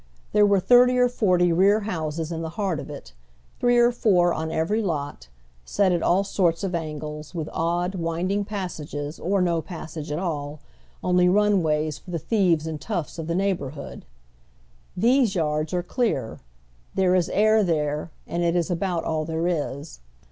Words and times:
There 0.31 0.47
were 0.47 0.59
thirty 0.59 0.97
or 0.97 1.07
forty 1.07 1.53
rear 1.53 1.81
houses 1.81 2.31
in 2.31 2.41
the 2.41 2.49
heart 2.57 2.79
of 2.79 2.89
it, 2.89 3.13
three 3.59 3.77
or 3.77 3.91
four 3.91 4.33
on 4.33 4.49
every 4.51 4.81
lot, 4.81 5.27
set 5.63 5.91
at 5.91 6.01
all 6.01 6.23
sorts 6.23 6.63
of 6.63 6.73
angles, 6.73 7.35
with 7.35 7.47
odd, 7.53 7.53
oy 7.53 7.59
Google 7.59 7.67
THE 7.67 7.91
COMMON 7.91 7.91
HEED. 7.91 8.05
winding 8.23 8.45
passages, 8.45 9.19
or 9.19 9.41
no 9.43 9.61
passage 9.61 10.11
at 10.11 10.17
all, 10.17 10.59
only" 11.03 11.29
runways" 11.29 11.99
for 11.99 12.09
the 12.09 12.17
thieves 12.17 12.65
and 12.65 12.81
toughs 12.81 13.19
of 13.19 13.27
the 13.27 13.35
neighborhood. 13.35 14.03
These 14.97 15.35
yards 15.35 15.71
are 15.71 15.83
clear. 15.83 16.39
Tiiere 16.97 17.15
ia 17.29 17.35
air 17.35 17.63
there, 17.63 18.09
and 18.25 18.41
it 18.41 18.55
is 18.55 18.71
abont 18.71 19.03
all 19.05 19.23
there 19.23 19.45
is. 19.47 19.99